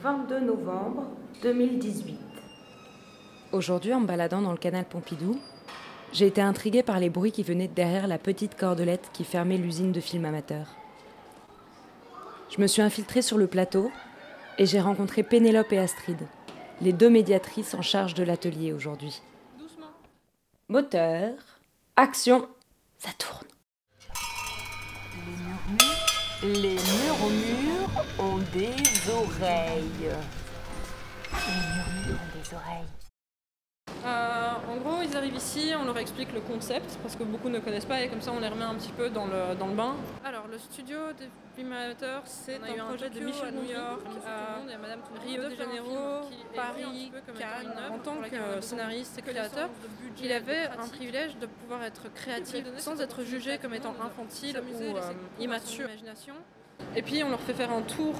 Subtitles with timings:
[0.00, 1.06] 22 novembre
[1.42, 2.16] 2018.
[3.50, 5.40] Aujourd'hui, en me baladant dans le canal Pompidou,
[6.12, 9.90] j'ai été intriguée par les bruits qui venaient derrière la petite cordelette qui fermait l'usine
[9.90, 10.68] de film amateur.
[12.48, 13.90] Je me suis infiltrée sur le plateau
[14.56, 16.18] et j'ai rencontré Pénélope et Astrid,
[16.80, 19.20] les deux médiatrices en charge de l'atelier aujourd'hui.
[20.68, 21.32] Moteur,
[21.96, 22.46] action,
[22.98, 23.48] ça tourne.
[26.44, 27.77] Les murs au mur
[28.18, 28.74] ont des
[29.10, 30.10] oreilles.
[32.06, 32.88] Des oreilles.
[34.04, 37.58] Euh, en gros, ils arrivent ici, on leur explique le concept parce que beaucoup ne
[37.58, 39.74] connaissent pas et comme ça on les remet un petit peu dans le, dans le
[39.74, 39.96] bain.
[40.24, 45.56] Alors, le studio des filmateurs, c'est un, projet de Michel New York à Rio de
[45.56, 46.20] Janeiro,
[46.54, 47.74] Paris, Cannes.
[47.90, 49.68] En tant que scénariste et créateur,
[50.22, 54.82] il avait un privilège de pouvoir être créatif sans être jugé comme étant infantile ou
[54.82, 55.00] euh,
[55.40, 55.88] immature.
[56.96, 58.14] Et puis on leur fait faire un tour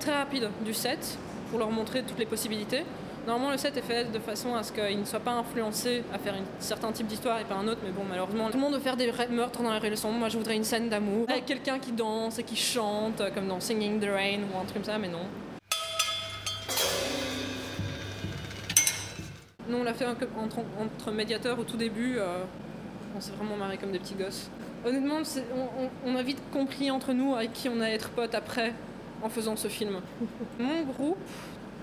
[0.00, 1.18] très rapide du set
[1.50, 2.84] pour leur montrer toutes les possibilités.
[3.26, 6.18] Normalement, le set est fait de façon à ce qu'il ne soit pas influencé à
[6.18, 8.72] faire un certain type d'histoire et pas un autre, mais bon, malheureusement, tout le monde
[8.72, 10.10] veut faire des meurtres dans les leçons.
[10.10, 13.60] Moi, je voudrais une scène d'amour avec quelqu'un qui danse et qui chante, comme dans
[13.60, 15.26] Singing the Rain ou un truc comme ça, mais non.
[19.68, 20.26] Nous, on l'a fait entre,
[20.80, 22.16] entre, médiateurs au tout début.
[22.18, 22.44] Euh,
[23.14, 24.48] on s'est vraiment marré comme des petits gosses.
[24.86, 25.16] Honnêtement,
[25.54, 28.72] on, on, a vite compris entre nous avec qui on allait être potes après
[29.22, 30.00] en faisant ce film.
[30.58, 31.18] Mon groupe,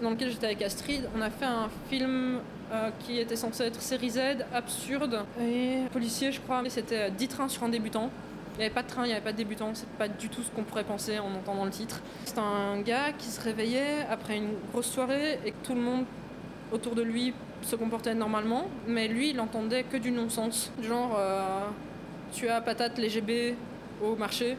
[0.02, 2.40] dans lequel j'étais avec Astrid, on a fait un film
[2.72, 4.20] euh, qui était censé être série Z,
[4.54, 6.64] absurde, et policier, je crois.
[6.70, 8.10] C'était 10 trains sur un débutant.
[8.56, 10.30] Il n'y avait pas de train, il n'y avait pas de débutant, c'est pas du
[10.30, 12.02] tout ce qu'on pourrait penser en entendant le titre.
[12.24, 16.06] C'est un gars qui se réveillait après une grosse soirée et que tout le monde
[16.72, 20.72] autour de lui se comportait normalement, mais lui il entendait que du non-sens.
[20.82, 21.66] Genre, euh,
[22.34, 23.56] tu as patate les GB
[24.02, 24.58] au marché,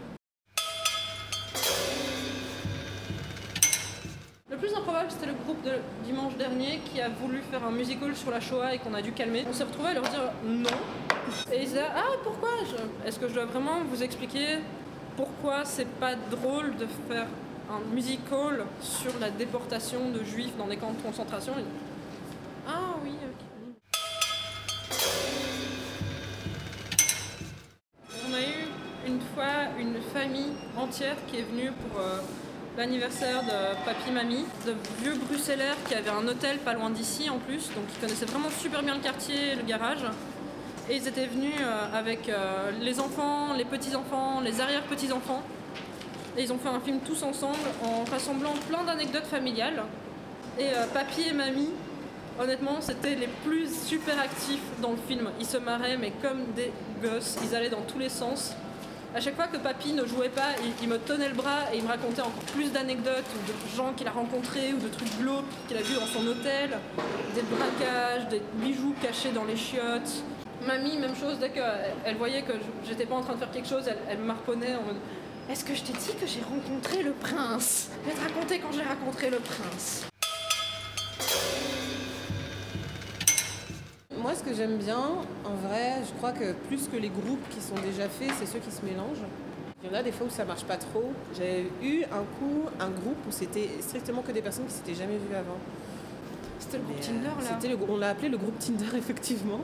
[5.09, 5.73] c'était le groupe de
[6.05, 9.13] dimanche dernier qui a voulu faire un musical sur la Shoah et qu'on a dû
[9.13, 9.45] calmer.
[9.49, 10.71] On s'est retrouvé à leur dire non.
[11.53, 12.51] Et ils disaient Ah, pourquoi
[13.05, 14.59] Est-ce que je dois vraiment vous expliquer
[15.17, 17.27] pourquoi c'est pas drôle de faire
[17.71, 21.53] un musical sur la déportation de juifs dans des camps de concentration?
[30.77, 32.01] Entière qui est venue pour.
[32.01, 32.21] Euh,
[32.77, 37.39] l'anniversaire de papy mamie, de vieux bruxellaires qui avaient un hôtel pas loin d'ici en
[37.39, 40.05] plus, donc ils connaissaient vraiment super bien le quartier, le garage.
[40.89, 45.43] Et ils étaient venus euh, avec euh, les enfants, les petits-enfants, les arrière-petits-enfants.
[46.37, 49.83] Et ils ont fait un film tous ensemble en rassemblant plein d'anecdotes familiales.
[50.59, 51.71] Et papy et mamie,
[52.39, 55.31] honnêtement, c'était les plus super actifs dans le film.
[55.41, 57.39] Ils se marraient, mais comme des gosses.
[57.43, 58.55] Ils allaient dans tous les sens
[59.17, 60.51] à chaque fois que papy ne jouait pas,
[60.83, 64.07] il, me tenait le bras et il me racontait encore plus d'anecdotes de gens qu'il
[64.07, 66.79] a rencontrés ou de trucs glauques qu'il a vus dans son hôtel,
[67.35, 70.23] des braquages, des bijoux cachés dans les chiottes.
[70.67, 72.53] Mamie, même chose, dès qu'elle voyait que
[72.87, 74.97] j'étais pas en train de faire quelque chose, elle, elle m'arponnait en mode
[75.51, 77.89] Est-ce que je t'ai dit que j'ai rencontré le prince?
[78.05, 80.07] Je vais te raconter quand j'ai rencontré le prince.
[84.37, 85.01] Ce que j'aime bien,
[85.45, 88.59] en vrai, je crois que plus que les groupes qui sont déjà faits, c'est ceux
[88.59, 89.25] qui se mélangent.
[89.83, 91.13] Il y en a des fois où ça marche pas trop.
[91.37, 95.17] J'ai eu un coup un groupe où c'était strictement que des personnes qui s'étaient jamais
[95.17, 95.59] vues avant.
[96.59, 99.61] C'était le groupe Tinder là c'était le, On l'a appelé le groupe Tinder effectivement.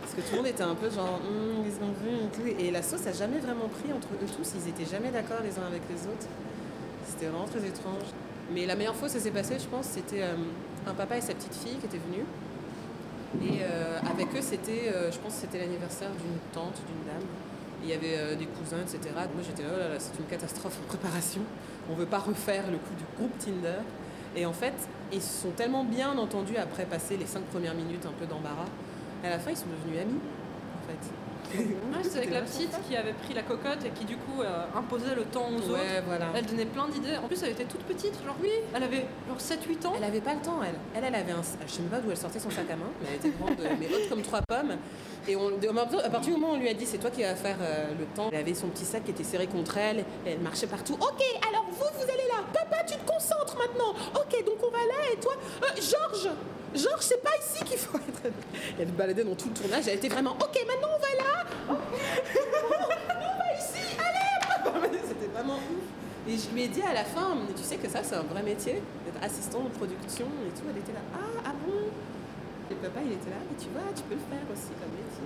[0.00, 2.52] Parce que tout le monde était un peu genre, hum, ils ont vu.
[2.58, 4.52] Et la sauce a jamais vraiment pris entre eux tous.
[4.54, 6.26] Ils étaient jamais d'accord les uns avec les autres.
[7.06, 8.08] C'était vraiment très étrange.
[8.54, 10.36] Mais la meilleure fois où ça s'est passé, je pense, c'était euh,
[10.86, 12.24] un papa et sa petite fille qui étaient venus.
[13.42, 17.26] Et euh, avec eux, c'était, euh, je pense que c'était l'anniversaire d'une tante, d'une dame.
[17.82, 19.14] il y avait euh, des cousins, etc.
[19.14, 21.42] Moi, j'étais là, oh là, là c'est une catastrophe en préparation.
[21.90, 23.82] On ne veut pas refaire le coup du groupe Tinder.
[24.34, 24.74] Et en fait,
[25.12, 28.68] ils se sont tellement bien entendus après passer les cinq premières minutes un peu d'embarras.
[29.24, 30.20] À la fin, ils sont devenus amis,
[30.76, 31.10] en fait.
[32.02, 35.14] C'est avec la petite qui avait pris la cocotte et qui du coup euh, imposait
[35.14, 35.80] le temps aux autres.
[36.34, 37.16] Elle donnait plein d'idées.
[37.22, 39.92] En plus, elle était toute petite, genre oui, elle avait genre 7-8 ans.
[39.96, 40.74] Elle avait pas le temps, elle.
[40.94, 41.42] Elle, elle avait un.
[41.66, 43.56] Je sais même pas d'où elle sortait son sac à main, mais elle était grande,
[43.78, 44.76] mais haute comme trois pommes.
[45.28, 47.34] Et on, à partir du moment où on lui a dit c'est toi qui vas
[47.34, 50.30] faire euh, le temps, elle avait son petit sac qui était serré contre elle, et
[50.30, 50.94] elle marchait partout.
[50.94, 52.44] Ok, alors vous, vous allez là.
[52.52, 53.94] Papa, tu te concentres maintenant.
[54.14, 55.32] Ok, donc on va là, et toi,
[55.62, 56.30] euh, Georges,
[56.74, 58.32] Georges, c'est pas ici qu'il faut être.
[58.78, 61.44] Elle baladait dans tout le tournage, elle était vraiment ok, maintenant on va là.
[61.68, 65.28] on va ici, allez C'était
[66.28, 68.42] Et je lui ai dit à la fin, tu sais que ça, c'est un vrai
[68.42, 70.66] métier, d'être assistant de production et tout.
[70.68, 71.86] Elle était là, ah, ah bon?
[72.70, 75.22] Et papa, il était là, et tu vois, tu peux le faire aussi comme métier.